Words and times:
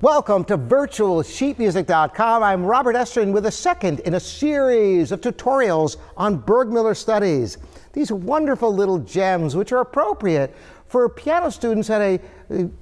Welcome 0.00 0.44
to 0.44 0.56
virtualsheetmusic.com. 0.56 2.42
I'm 2.44 2.64
Robert 2.64 2.94
Estrin 2.94 3.32
with 3.32 3.46
a 3.46 3.50
second 3.50 3.98
in 4.00 4.14
a 4.14 4.20
series 4.20 5.10
of 5.10 5.20
tutorials 5.20 5.96
on 6.16 6.40
Burgmüller 6.40 6.96
studies. 6.96 7.58
These 7.94 8.12
wonderful 8.12 8.72
little 8.72 9.00
gems 9.00 9.56
which 9.56 9.72
are 9.72 9.80
appropriate 9.80 10.54
for 10.86 11.08
piano 11.08 11.50
students 11.50 11.90
at 11.90 12.00
a, 12.00 12.20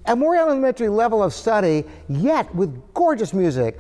a 0.05 0.15
more 0.15 0.37
elementary 0.37 0.91
level 0.91 1.23
of 1.23 1.33
study, 1.33 1.85
yet 2.11 2.55
with 2.55 2.79
gorgeous 2.93 3.33
music. 3.33 3.79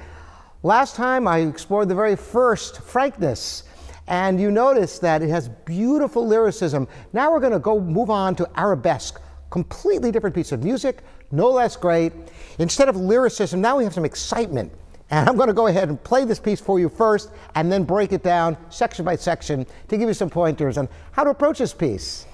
Last 0.62 0.96
time 0.96 1.28
I 1.28 1.40
explored 1.40 1.90
the 1.90 1.94
very 1.94 2.16
first, 2.16 2.80
Frankness, 2.80 3.64
and 4.06 4.40
you 4.40 4.50
notice 4.50 4.98
that 5.00 5.20
it 5.20 5.28
has 5.28 5.50
beautiful 5.66 6.26
lyricism. 6.26 6.88
Now 7.12 7.30
we're 7.30 7.40
going 7.40 7.52
to 7.52 7.58
go 7.58 7.80
move 7.80 8.08
on 8.08 8.34
to 8.36 8.48
Arabesque, 8.58 9.20
completely 9.50 10.10
different 10.10 10.34
piece 10.34 10.52
of 10.52 10.64
music, 10.64 11.02
no 11.30 11.50
less 11.50 11.76
great. 11.76 12.12
Instead 12.58 12.88
of 12.88 12.96
lyricism, 12.96 13.60
now 13.60 13.76
we 13.76 13.84
have 13.84 13.94
some 13.94 14.04
excitement. 14.04 14.72
And 15.10 15.28
I'm 15.28 15.36
going 15.36 15.48
to 15.48 15.54
go 15.54 15.68
ahead 15.68 15.88
and 15.88 16.02
play 16.02 16.24
this 16.24 16.40
piece 16.40 16.60
for 16.60 16.80
you 16.80 16.88
first 16.88 17.30
and 17.54 17.70
then 17.70 17.84
break 17.84 18.12
it 18.12 18.22
down 18.22 18.56
section 18.70 19.04
by 19.04 19.16
section 19.16 19.66
to 19.88 19.96
give 19.96 20.08
you 20.08 20.14
some 20.14 20.30
pointers 20.30 20.78
on 20.78 20.88
how 21.12 21.22
to 21.22 21.30
approach 21.30 21.58
this 21.58 21.72
piece. 21.72 22.26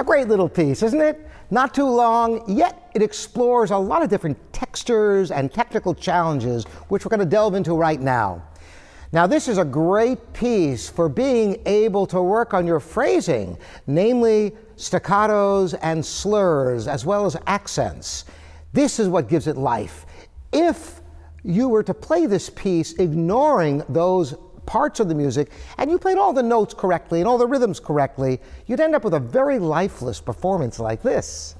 A 0.00 0.02
great 0.02 0.28
little 0.28 0.48
piece, 0.48 0.82
isn't 0.82 1.02
it? 1.02 1.28
Not 1.50 1.74
too 1.74 1.84
long, 1.84 2.42
yet 2.48 2.90
it 2.94 3.02
explores 3.02 3.70
a 3.70 3.76
lot 3.76 4.02
of 4.02 4.08
different 4.08 4.38
textures 4.50 5.30
and 5.30 5.52
technical 5.52 5.94
challenges, 5.94 6.64
which 6.88 7.04
we're 7.04 7.10
going 7.10 7.20
to 7.20 7.26
delve 7.26 7.54
into 7.54 7.74
right 7.74 8.00
now. 8.00 8.42
Now, 9.12 9.26
this 9.26 9.46
is 9.46 9.58
a 9.58 9.64
great 9.64 10.32
piece 10.32 10.88
for 10.88 11.10
being 11.10 11.60
able 11.66 12.06
to 12.06 12.22
work 12.22 12.54
on 12.54 12.66
your 12.66 12.80
phrasing, 12.80 13.58
namely 13.86 14.52
staccatos 14.76 15.74
and 15.82 16.02
slurs, 16.02 16.88
as 16.88 17.04
well 17.04 17.26
as 17.26 17.36
accents. 17.46 18.24
This 18.72 18.98
is 18.98 19.06
what 19.06 19.28
gives 19.28 19.48
it 19.48 19.58
life. 19.58 20.06
If 20.50 21.02
you 21.42 21.68
were 21.68 21.82
to 21.82 21.92
play 21.92 22.24
this 22.24 22.48
piece 22.48 22.94
ignoring 22.94 23.82
those 23.90 24.34
parts 24.66 25.00
of 25.00 25.08
the 25.08 25.14
music 25.14 25.50
and 25.78 25.90
you 25.90 25.98
played 25.98 26.18
all 26.18 26.32
the 26.32 26.42
notes 26.42 26.74
correctly 26.74 27.20
and 27.20 27.28
all 27.28 27.38
the 27.38 27.46
rhythms 27.46 27.80
correctly, 27.80 28.40
you'd 28.66 28.80
end 28.80 28.94
up 28.94 29.04
with 29.04 29.14
a 29.14 29.20
very 29.20 29.58
lifeless 29.58 30.20
performance 30.20 30.78
like 30.78 31.02
this. 31.02 31.54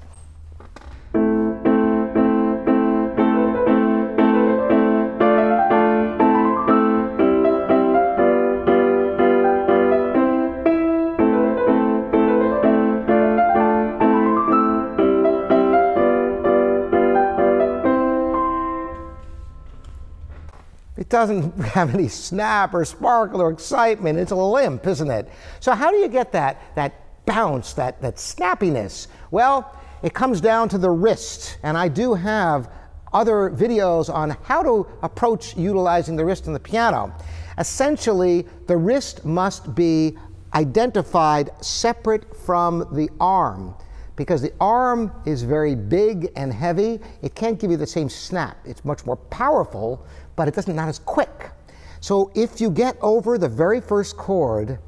Doesn't 21.11 21.55
have 21.59 21.93
any 21.93 22.07
snap 22.07 22.73
or 22.73 22.83
sparkle 22.83 23.41
or 23.41 23.51
excitement. 23.51 24.17
It's 24.17 24.31
a 24.31 24.35
limp, 24.35 24.87
isn't 24.87 25.11
it? 25.11 25.29
So 25.59 25.73
how 25.73 25.91
do 25.91 25.97
you 25.97 26.07
get 26.07 26.31
that, 26.31 26.59
that 26.75 27.25
bounce, 27.27 27.73
that, 27.73 28.01
that 28.01 28.15
snappiness? 28.15 29.07
Well, 29.29 29.77
it 30.01 30.15
comes 30.15 30.41
down 30.41 30.69
to 30.69 30.79
the 30.79 30.89
wrist. 30.89 31.59
And 31.61 31.77
I 31.77 31.87
do 31.87 32.15
have 32.15 32.71
other 33.13 33.51
videos 33.51 34.11
on 34.11 34.31
how 34.43 34.63
to 34.63 34.87
approach 35.03 35.55
utilizing 35.55 36.15
the 36.15 36.25
wrist 36.25 36.47
in 36.47 36.53
the 36.53 36.59
piano. 36.59 37.13
Essentially, 37.57 38.47
the 38.67 38.77
wrist 38.77 39.25
must 39.25 39.75
be 39.75 40.17
identified 40.53 41.51
separate 41.61 42.35
from 42.35 42.87
the 42.93 43.09
arm 43.19 43.75
because 44.15 44.41
the 44.41 44.53
arm 44.59 45.11
is 45.25 45.43
very 45.43 45.75
big 45.75 46.31
and 46.35 46.53
heavy. 46.53 46.99
It 47.21 47.33
can't 47.35 47.59
give 47.59 47.71
you 47.71 47.77
the 47.77 47.87
same 47.87 48.09
snap. 48.09 48.57
It's 48.65 48.85
much 48.85 49.05
more 49.05 49.15
powerful, 49.15 50.05
but 50.41 50.47
it 50.47 50.55
doesn't 50.55 50.75
not 50.75 50.89
as 50.89 50.97
quick. 50.97 51.51
So 51.99 52.31
if 52.33 52.59
you 52.59 52.71
get 52.71 52.97
over 52.99 53.37
the 53.37 53.47
very 53.47 53.79
first 53.79 54.17
chord 54.17 54.79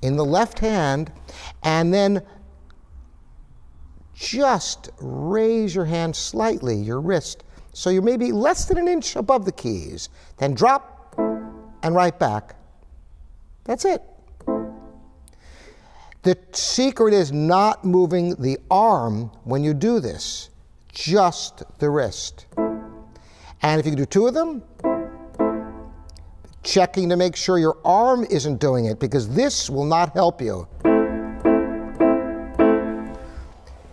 in 0.00 0.16
the 0.16 0.24
left 0.24 0.58
hand 0.58 1.12
and 1.64 1.92
then 1.92 2.22
just 4.14 4.88
raise 5.02 5.74
your 5.74 5.84
hand 5.84 6.16
slightly, 6.16 6.76
your 6.76 6.98
wrist, 6.98 7.44
so 7.74 7.90
you're 7.90 8.00
maybe 8.00 8.32
less 8.32 8.64
than 8.64 8.78
an 8.78 8.88
inch 8.88 9.16
above 9.16 9.44
the 9.44 9.52
keys, 9.52 10.08
then 10.38 10.54
drop 10.54 11.14
and 11.82 11.94
right 11.94 12.18
back. 12.18 12.56
That's 13.64 13.84
it. 13.84 14.00
The 16.22 16.38
secret 16.52 17.12
is 17.12 17.32
not 17.32 17.84
moving 17.84 18.34
the 18.36 18.58
arm 18.70 19.30
when 19.44 19.62
you 19.62 19.74
do 19.74 20.00
this, 20.00 20.48
just 20.90 21.64
the 21.80 21.90
wrist. 21.90 22.46
And 23.62 23.78
if 23.78 23.86
you 23.86 23.92
can 23.92 23.98
do 23.98 24.06
two 24.06 24.26
of 24.26 24.34
them, 24.34 24.62
checking 26.64 27.08
to 27.08 27.16
make 27.16 27.36
sure 27.36 27.58
your 27.58 27.78
arm 27.84 28.26
isn't 28.28 28.58
doing 28.58 28.86
it 28.86 28.98
because 28.98 29.28
this 29.28 29.70
will 29.70 29.84
not 29.84 30.12
help 30.14 30.40
you. 30.40 30.66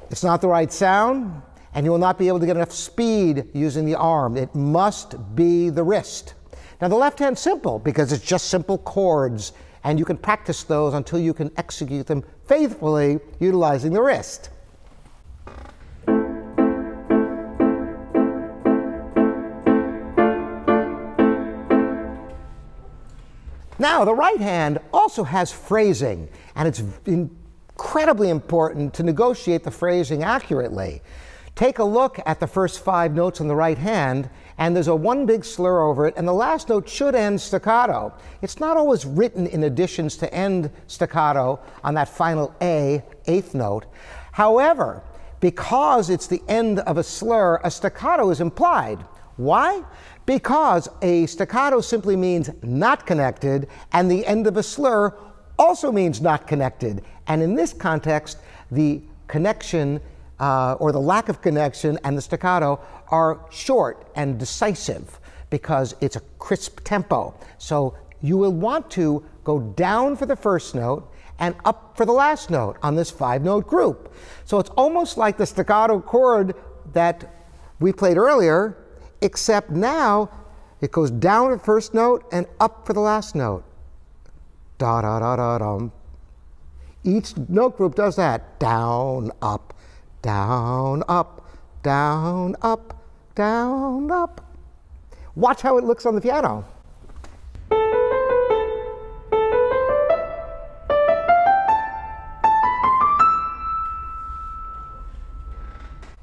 It's 0.09 0.23
not 0.23 0.41
the 0.41 0.47
right 0.47 0.71
sound, 0.71 1.41
and 1.75 1.85
you 1.85 1.91
will 1.91 1.99
not 1.99 2.17
be 2.17 2.27
able 2.27 2.39
to 2.39 2.47
get 2.47 2.55
enough 2.55 2.71
speed 2.71 3.47
using 3.53 3.85
the 3.85 3.95
arm. 3.95 4.37
It 4.37 4.53
must 4.55 5.35
be 5.35 5.69
the 5.69 5.83
wrist. 5.83 6.33
Now, 6.81 6.87
the 6.87 6.95
left 6.95 7.19
hand's 7.19 7.39
simple 7.39 7.77
because 7.77 8.11
it's 8.11 8.25
just 8.25 8.47
simple 8.47 8.79
chords, 8.79 9.53
and 9.83 9.99
you 9.99 10.05
can 10.05 10.17
practice 10.17 10.63
those 10.63 10.95
until 10.95 11.19
you 11.19 11.33
can 11.33 11.51
execute 11.57 12.07
them 12.07 12.23
faithfully 12.45 13.19
utilizing 13.39 13.93
the 13.93 14.01
wrist. 14.01 14.49
Now, 23.79 24.03
the 24.03 24.13
right 24.13 24.41
hand 24.41 24.79
also 24.93 25.23
has 25.23 25.53
phrasing, 25.53 26.27
and 26.55 26.67
it's 26.67 26.83
incredibly 27.05 28.29
important 28.29 28.93
to 28.95 29.03
negotiate 29.03 29.63
the 29.63 29.71
phrasing 29.71 30.21
accurately. 30.21 31.01
Take 31.55 31.79
a 31.79 31.83
look 31.83 32.19
at 32.25 32.41
the 32.41 32.47
first 32.47 32.83
five 32.83 33.13
notes 33.13 33.39
on 33.39 33.47
the 33.47 33.55
right 33.55 33.77
hand, 33.77 34.29
and 34.57 34.75
there's 34.75 34.89
a 34.89 34.95
one 34.95 35.25
big 35.25 35.45
slur 35.45 35.81
over 35.81 36.07
it, 36.07 36.13
and 36.17 36.27
the 36.27 36.33
last 36.33 36.67
note 36.67 36.89
should 36.89 37.15
end 37.15 37.39
staccato. 37.39 38.13
It's 38.41 38.59
not 38.59 38.75
always 38.75 39.05
written 39.05 39.47
in 39.47 39.63
additions 39.63 40.17
to 40.17 40.33
end 40.33 40.71
staccato 40.87 41.61
on 41.81 41.93
that 41.93 42.09
final 42.09 42.53
A, 42.61 43.01
eighth 43.27 43.55
note. 43.55 43.85
However, 44.33 45.03
because 45.39 46.09
it's 46.09 46.27
the 46.27 46.41
end 46.49 46.79
of 46.79 46.97
a 46.97 47.03
slur, 47.03 47.61
a 47.63 47.71
staccato 47.71 48.29
is 48.29 48.41
implied. 48.41 48.99
Why? 49.39 49.83
Because 50.25 50.89
a 51.01 51.25
staccato 51.25 51.79
simply 51.79 52.17
means 52.17 52.49
not 52.61 53.05
connected, 53.05 53.69
and 53.93 54.11
the 54.11 54.25
end 54.25 54.47
of 54.47 54.57
a 54.57 54.63
slur 54.63 55.15
also 55.57 55.93
means 55.93 56.19
not 56.19 56.45
connected. 56.45 57.03
And 57.27 57.41
in 57.41 57.55
this 57.55 57.71
context, 57.71 58.39
the 58.69 59.01
connection 59.27 60.01
uh, 60.41 60.73
or 60.73 60.91
the 60.91 60.99
lack 60.99 61.29
of 61.29 61.41
connection 61.41 61.97
and 62.03 62.17
the 62.17 62.21
staccato 62.21 62.81
are 63.11 63.45
short 63.49 64.11
and 64.17 64.37
decisive 64.37 65.21
because 65.49 65.95
it's 66.01 66.17
a 66.17 66.21
crisp 66.37 66.81
tempo. 66.83 67.33
So 67.59 67.95
you 68.21 68.35
will 68.35 68.51
want 68.51 68.91
to 68.91 69.23
go 69.45 69.61
down 69.61 70.17
for 70.17 70.25
the 70.25 70.35
first 70.35 70.75
note 70.75 71.09
and 71.39 71.55
up 71.63 71.95
for 71.95 72.05
the 72.05 72.11
last 72.11 72.49
note 72.49 72.75
on 72.83 72.93
this 72.97 73.09
five 73.09 73.41
note 73.41 73.67
group. 73.67 74.13
So 74.43 74.59
it's 74.59 74.69
almost 74.71 75.17
like 75.17 75.37
the 75.37 75.45
staccato 75.45 76.01
chord 76.01 76.55
that 76.91 77.33
we 77.79 77.93
played 77.93 78.17
earlier, 78.17 78.77
except 79.21 79.69
now 79.69 80.29
it 80.81 80.91
goes 80.91 81.11
down 81.11 81.51
at 81.51 81.63
first 81.63 81.93
note 81.93 82.25
and 82.31 82.47
up 82.59 82.85
for 82.85 82.93
the 82.93 82.99
last 82.99 83.35
note. 83.35 83.63
Da 84.77 85.01
da 85.01 85.19
da 85.19 85.35
da 85.35 85.57
dum. 85.57 85.91
Each 87.03 87.35
note 87.49 87.77
group 87.77 87.95
does 87.95 88.15
that. 88.15 88.59
Down, 88.59 89.31
up, 89.41 89.73
down, 90.21 91.03
up, 91.07 91.47
down, 91.83 92.55
up, 92.61 93.03
down, 93.35 94.11
up. 94.11 94.41
Watch 95.35 95.61
how 95.61 95.77
it 95.77 95.83
looks 95.83 96.05
on 96.05 96.15
the 96.15 96.21
piano. 96.21 96.65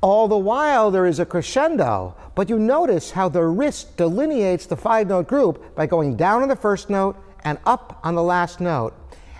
All 0.02 0.28
the 0.28 0.36
while, 0.36 0.90
there 0.90 1.06
is 1.06 1.18
a 1.18 1.24
crescendo, 1.24 2.14
but 2.34 2.50
you 2.50 2.58
notice 2.58 3.10
how 3.10 3.28
the 3.28 3.42
wrist 3.42 3.96
delineates 3.96 4.66
the 4.66 4.76
five 4.76 5.08
note 5.08 5.26
group 5.26 5.74
by 5.74 5.86
going 5.86 6.16
down 6.16 6.42
on 6.42 6.48
the 6.48 6.56
first 6.56 6.90
note 6.90 7.16
and 7.44 7.58
up 7.64 7.98
on 8.04 8.14
the 8.14 8.22
last 8.22 8.60
note. 8.60 8.94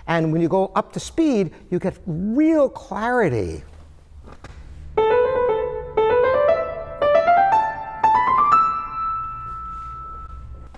And 0.07 0.31
when 0.31 0.41
you 0.41 0.49
go 0.49 0.71
up 0.75 0.93
to 0.93 0.99
speed, 0.99 1.51
you 1.69 1.79
get 1.79 1.97
real 2.05 2.69
clarity. 2.69 3.63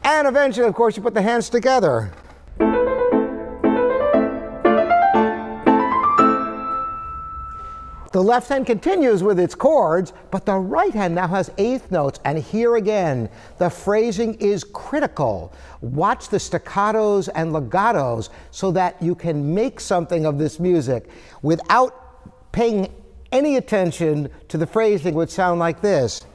And 0.03 0.27
eventually, 0.27 0.67
of 0.67 0.73
course, 0.73 0.97
you 0.97 1.03
put 1.03 1.13
the 1.13 1.21
hands 1.21 1.49
together. 1.49 2.11
The 8.11 8.23
left 8.23 8.50
hand 8.50 8.65
continues 8.65 9.21
with 9.21 9.39
its 9.39 9.53
chords, 9.53 10.13
but 10.31 10.44
the 10.44 10.56
right 10.56 10.94
hand 10.94 11.13
now 11.13 11.27
has 11.27 11.51
eighth 11.59 11.91
notes. 11.91 12.19
And 12.25 12.39
here 12.39 12.75
again, 12.75 13.29
the 13.59 13.69
phrasing 13.69 14.33
is 14.35 14.63
critical. 14.63 15.53
Watch 15.81 16.29
the 16.29 16.38
staccatos 16.38 17.29
and 17.35 17.51
legatos 17.51 18.29
so 18.50 18.71
that 18.71 19.00
you 19.00 19.13
can 19.13 19.53
make 19.53 19.79
something 19.79 20.25
of 20.25 20.39
this 20.39 20.59
music 20.59 21.07
without 21.44 22.51
paying 22.51 22.91
any 23.31 23.57
attention 23.57 24.27
to 24.47 24.57
the 24.57 24.65
phrasing, 24.65 25.13
would 25.13 25.29
sound 25.29 25.59
like 25.59 25.81
this. 25.81 26.25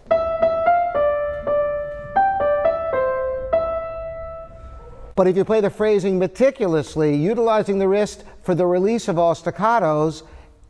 But 5.17 5.29
if 5.29 5.37
you 5.37 5.45
play 5.45 5.61
the 5.61 5.71
phrasing 5.71 6.21
meticulously, 6.21 7.17
utilizing 7.17 7.79
the 7.79 7.89
wrist 7.89 8.25
for 8.43 8.55
the 8.55 8.67
release 8.67 9.09
of 9.09 9.19
all 9.19 9.35
staccatos, 9.35 10.23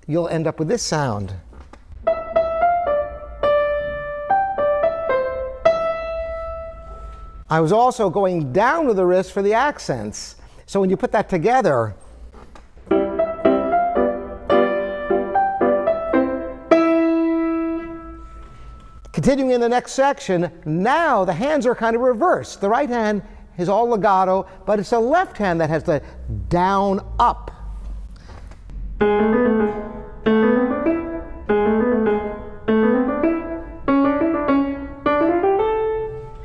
you'll 0.07 0.29
end 0.29 0.47
up 0.47 0.59
with 0.59 0.69
this 0.69 0.83
sound. 0.83 1.35
I 7.51 7.61
was 7.61 7.73
also 7.73 8.11
going 8.11 8.53
down 8.53 8.87
with 8.87 8.97
the 8.97 9.07
wrist 9.07 9.33
for 9.33 9.43
the 9.43 9.53
accents. 9.53 10.37
So 10.67 10.81
when 10.81 10.91
you 10.91 10.97
put 10.97 11.13
that 11.13 11.29
together, 11.29 11.95
Continuing 19.13 19.53
in 19.53 19.61
the 19.61 19.69
next 19.69 19.93
section, 19.93 20.51
now 20.65 21.25
the 21.25 21.33
hands 21.33 21.67
are 21.67 21.75
kind 21.75 21.95
of 21.95 22.03
reversed. 22.03 22.61
The 22.61 22.69
right 22.69 22.89
hand 22.89 23.23
is 23.57 23.69
all 23.69 23.89
legato, 23.89 24.45
but 24.67 24.81
it's 24.81 24.91
the 24.91 24.99
left 24.99 25.39
hand 25.39 25.61
that 25.61 25.71
has 25.71 25.85
the 25.85 26.03
down 26.49 27.01
up. 27.21 27.53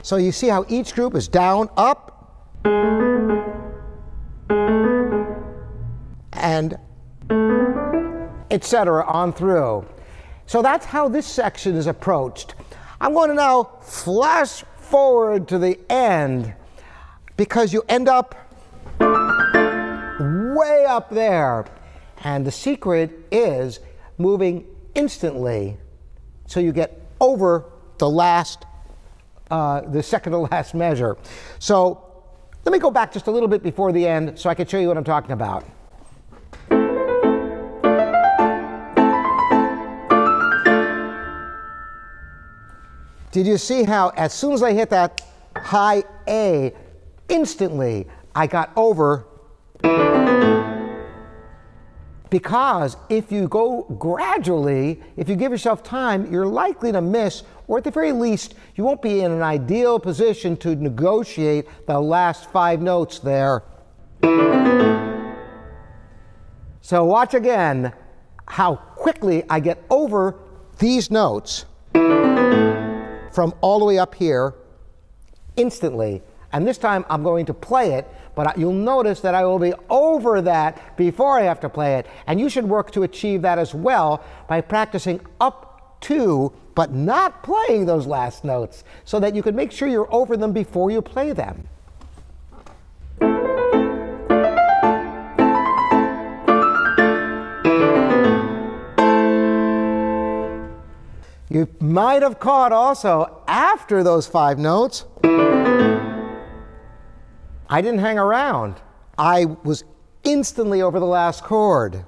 So 0.09 0.17
you 0.17 0.31
see 0.31 0.47
how 0.47 0.65
each 0.67 0.95
group 0.95 1.13
is 1.13 1.27
down, 1.27 1.69
up, 1.77 2.15
and 6.33 6.79
etc. 8.49 9.05
on 9.05 9.33
through. 9.33 9.85
So 10.47 10.63
that's 10.63 10.85
how 10.85 11.09
this 11.09 11.27
section 11.27 11.75
is 11.75 11.85
approached. 11.85 12.55
I'm 12.99 13.13
going 13.13 13.29
to 13.29 13.35
now 13.35 13.65
flash 13.81 14.63
forward 14.77 15.47
to 15.49 15.59
the 15.59 15.79
end 15.91 16.55
because 17.37 17.71
you 17.71 17.83
end 17.87 18.09
up 18.09 18.33
way 18.99 20.85
up 20.87 21.11
there. 21.11 21.65
And 22.24 22.45
the 22.45 22.51
secret 22.51 23.12
is 23.31 23.80
moving 24.18 24.66
instantly 24.95 25.77
so 26.48 26.60
you 26.60 26.71
get 26.71 27.01
over 27.21 27.66
the 28.00 28.10
last 28.10 28.66
uh, 29.51 29.81
the 29.81 30.04
second 30.04 30.31
to 30.33 30.38
last 30.51 30.74
measure. 30.74 31.18
So 31.60 32.06
let 32.66 32.71
me 32.71 32.80
go 32.80 32.92
back 32.92 33.12
just 33.12 33.27
a 33.27 33.31
little 33.31 33.48
bit 33.48 33.63
before 33.63 33.92
the 33.92 34.06
end 34.06 34.38
so 34.38 34.50
I 34.50 34.54
can 34.54 34.68
show 34.68 34.80
you 34.80 34.88
what 34.88 34.98
I'm 34.98 35.04
talking 35.04 35.31
about. 35.31 35.66
Did 43.31 43.45
you 43.45 43.57
see 43.57 43.83
how 43.83 44.10
as 44.10 44.33
soon 44.33 44.54
as 44.54 44.63
I 44.63 44.74
hit 44.74 44.89
that 44.89 45.21
high 45.56 46.04
A, 46.27 46.74
instantly 47.30 48.07
I 48.33 48.48
got 48.48 48.71
over 48.75 49.25
because 52.29 52.95
if 53.09 53.31
you 53.31 53.47
go 53.47 53.83
gradually, 53.97 55.01
if 55.17 55.27
you 55.27 55.35
give 55.35 55.51
yourself 55.51 55.83
time, 55.83 56.31
you're 56.31 56.45
likely 56.45 56.91
to 56.91 57.01
miss, 57.01 57.43
or 57.67 57.79
at 57.79 57.83
the 57.83 57.91
very 57.91 58.11
least, 58.11 58.55
you 58.75 58.83
won't 58.83 59.01
be 59.01 59.21
in 59.21 59.31
an 59.31 59.41
ideal 59.41 59.99
position 59.99 60.55
to 60.57 60.75
negotiate 60.75 61.67
the 61.87 61.99
last 61.99 62.49
five 62.51 62.81
notes 62.81 63.19
there. 63.19 63.63
So, 66.81 67.03
watch 67.03 67.33
again 67.33 67.93
how 68.47 68.75
quickly 68.75 69.43
I 69.49 69.59
get 69.59 69.83
over 69.89 70.35
these 70.79 71.11
notes 71.11 71.65
from 73.31 73.53
all 73.61 73.79
the 73.79 73.85
way 73.85 73.99
up 73.99 74.15
here 74.15 74.55
instantly. 75.55 76.23
And 76.51 76.67
this 76.67 76.77
time 76.77 77.05
I'm 77.09 77.21
going 77.21 77.45
to 77.45 77.53
play 77.53 77.93
it 77.93 78.07
but 78.35 78.57
you'll 78.57 78.73
notice 78.73 79.19
that 79.21 79.35
I 79.35 79.45
will 79.45 79.59
be 79.59 79.73
over 79.89 80.41
that 80.41 80.97
before 80.97 81.39
I 81.39 81.43
have 81.43 81.59
to 81.61 81.69
play 81.69 81.95
it. 81.95 82.07
And 82.27 82.39
you 82.39 82.49
should 82.49 82.65
work 82.65 82.92
to 82.92 83.04
achieve 83.04 83.42
that 83.42 83.59
as 83.59 83.73
well 83.73 84.23
by 84.47 84.61
practicing 84.61 85.19
up 85.39 85.99
to, 86.01 86.54
but 86.75 86.94
not 86.94 87.44
playing 87.44 87.85
those 87.85 88.07
last 88.07 88.44
notes, 88.44 88.83
so 89.04 89.19
that 89.19 89.35
you 89.35 89.44
can 89.44 89.56
make 89.56 89.71
sure 89.71 89.87
you're 89.87 90.13
over 90.13 90.37
them 90.37 90.54
before 90.54 90.92
you 90.92 91.01
play 91.01 91.33
them. 91.33 91.68
You 101.51 101.68
might 101.80 102.21
have 102.21 102.39
caught 102.39 102.71
also 102.71 103.42
after 103.47 104.04
those 104.04 104.27
five 104.27 104.59
notes. 104.59 105.06
I 107.69 107.81
didn't 107.81 107.99
hang 107.99 108.18
around. 108.18 108.76
I 109.18 109.45
was 109.45 109.83
instantly 110.23 110.81
over 110.81 110.99
the 110.99 111.06
last 111.06 111.44
chord. 111.44 112.04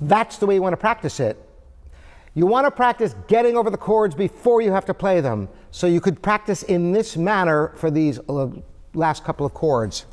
That's 0.00 0.36
the 0.36 0.44
way 0.46 0.56
you 0.56 0.62
want 0.62 0.74
to 0.74 0.78
practice 0.78 1.18
it. 1.18 1.40
You 2.34 2.46
want 2.46 2.66
to 2.66 2.70
practice 2.70 3.14
getting 3.26 3.56
over 3.56 3.70
the 3.70 3.78
chords 3.78 4.14
before 4.14 4.60
you 4.60 4.70
have 4.70 4.84
to 4.86 4.94
play 4.94 5.22
them. 5.22 5.48
So 5.70 5.86
you 5.86 6.00
could 6.00 6.20
practice 6.20 6.62
in 6.64 6.92
this 6.92 7.16
manner 7.16 7.72
for 7.76 7.90
these 7.90 8.18
uh, 8.28 8.48
last 8.92 9.24
couple 9.24 9.46
of 9.46 9.54
chords. 9.54 10.04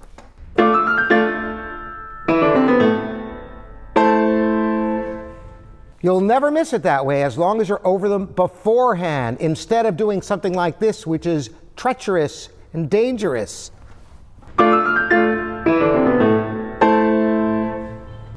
You'll 6.03 6.21
never 6.21 6.49
miss 6.49 6.73
it 6.73 6.81
that 6.83 7.05
way 7.05 7.23
as 7.23 7.37
long 7.37 7.61
as 7.61 7.69
you're 7.69 7.85
over 7.85 8.09
them 8.09 8.25
beforehand 8.25 9.37
instead 9.39 9.85
of 9.85 9.97
doing 9.97 10.23
something 10.23 10.53
like 10.53 10.79
this, 10.79 11.05
which 11.05 11.27
is 11.27 11.51
treacherous 11.75 12.49
and 12.73 12.89
dangerous. 12.89 13.71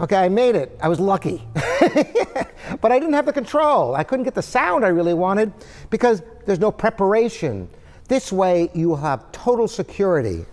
Okay, 0.01 0.17
I 0.17 0.29
made 0.29 0.57
it. 0.57 0.77
I 0.83 0.89
was 0.89 1.01
lucky. 1.01 1.43
but 1.55 2.93
I 2.93 2.99
didn't 2.99 3.15
have 3.15 3.25
the 3.25 3.33
control. 3.33 3.95
I 3.95 4.05
couldn't 4.05 4.25
get 4.25 4.35
the 4.35 4.43
sound 4.43 4.85
I 4.85 4.89
really 4.89 5.15
wanted 5.15 5.51
because 5.89 6.23
there's 6.45 6.59
no 6.59 6.71
preparation. 6.71 7.71
This 8.09 8.31
way, 8.31 8.71
you 8.75 8.91
will 8.91 8.97
have 8.97 9.33
total 9.33 9.67
security. 9.67 10.45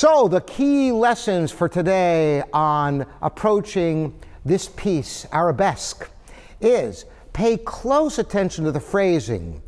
So, 0.00 0.28
the 0.28 0.40
key 0.40 0.92
lessons 0.92 1.52
for 1.52 1.68
today 1.68 2.42
on 2.54 3.04
approaching 3.20 4.18
this 4.46 4.66
piece, 4.66 5.26
arabesque, 5.30 6.08
is 6.58 7.04
pay 7.34 7.58
close 7.58 8.18
attention 8.18 8.64
to 8.64 8.72
the 8.72 8.80
phrasing. 8.80 9.60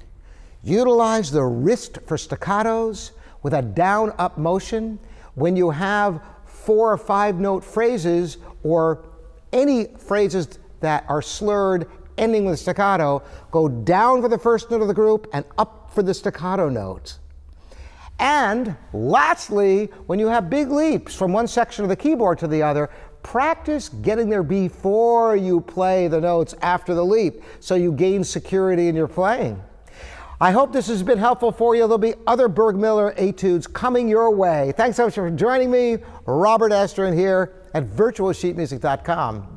Utilize 0.62 1.30
the 1.30 1.44
wrist 1.44 1.98
for 2.06 2.16
staccatos 2.16 3.10
with 3.42 3.52
a 3.52 3.60
down 3.60 4.14
up 4.18 4.38
motion 4.38 4.98
when 5.34 5.54
you 5.54 5.68
have 5.68 6.22
four 6.46 6.90
or 6.90 6.96
five 6.96 7.38
note 7.38 7.62
phrases 7.62 8.38
or 8.62 9.04
any 9.52 9.84
phrases 9.98 10.58
that 10.80 11.04
are 11.10 11.20
slurred 11.20 11.90
ending 12.16 12.46
with 12.46 12.58
staccato, 12.58 13.22
go 13.50 13.68
down 13.68 14.22
for 14.22 14.30
the 14.30 14.38
first 14.38 14.70
note 14.70 14.80
of 14.80 14.88
the 14.88 14.94
group 14.94 15.26
and 15.34 15.44
up 15.58 15.90
for 15.92 16.02
the 16.02 16.14
staccato 16.14 16.70
note. 16.70 17.18
And 18.22 18.76
lastly, 18.92 19.86
when 20.06 20.20
you 20.20 20.28
have 20.28 20.48
big 20.48 20.70
leaps 20.70 21.12
from 21.12 21.32
one 21.32 21.48
section 21.48 21.84
of 21.84 21.88
the 21.88 21.96
keyboard 21.96 22.38
to 22.38 22.46
the 22.46 22.62
other, 22.62 22.88
practice 23.24 23.88
getting 23.88 24.28
there 24.28 24.44
before 24.44 25.34
you 25.34 25.60
play 25.60 26.06
the 26.06 26.20
notes 26.20 26.54
after 26.62 26.94
the 26.94 27.04
leap 27.04 27.42
so 27.58 27.74
you 27.74 27.90
gain 27.90 28.22
security 28.22 28.86
in 28.86 28.94
your 28.94 29.08
playing. 29.08 29.60
I 30.40 30.52
hope 30.52 30.72
this 30.72 30.86
has 30.86 31.02
been 31.02 31.18
helpful 31.18 31.50
for 31.50 31.74
you. 31.74 31.82
There'll 31.82 31.98
be 31.98 32.14
other 32.28 32.48
Burgmüller 32.48 33.12
etudes 33.16 33.66
coming 33.66 34.08
your 34.08 34.30
way. 34.30 34.72
Thanks 34.76 34.98
so 34.98 35.06
much 35.06 35.16
for 35.16 35.28
joining 35.28 35.72
me. 35.72 35.98
Robert 36.24 36.70
Estrin 36.70 37.16
here 37.16 37.54
at 37.74 37.90
virtualsheetmusic.com. 37.90 39.51